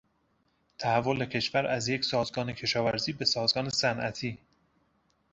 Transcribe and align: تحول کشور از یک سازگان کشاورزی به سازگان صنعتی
تحول 0.77 1.25
کشور 1.25 1.67
از 1.67 1.87
یک 1.87 2.05
سازگان 2.05 2.53
کشاورزی 2.53 3.13
به 3.13 3.25
سازگان 3.25 3.69
صنعتی 3.69 4.37